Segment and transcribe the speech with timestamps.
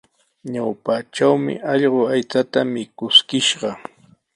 [0.53, 3.69] Ñawpatrawmi allqu aychata mikuskishqa.